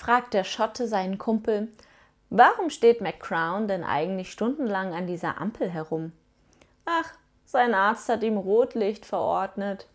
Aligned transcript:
fragt 0.00 0.32
der 0.32 0.44
Schotte 0.44 0.88
seinen 0.88 1.18
Kumpel, 1.18 1.68
warum 2.30 2.70
steht 2.70 3.02
McCrown 3.02 3.68
denn 3.68 3.84
eigentlich 3.84 4.32
stundenlang 4.32 4.94
an 4.94 5.06
dieser 5.06 5.38
Ampel 5.38 5.68
herum? 5.68 6.12
Ach, 6.86 7.12
sein 7.44 7.74
Arzt 7.74 8.08
hat 8.08 8.22
ihm 8.22 8.38
Rotlicht 8.38 9.04
verordnet. 9.04 9.86